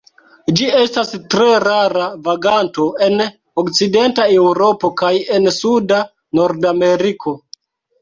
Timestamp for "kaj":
5.05-5.15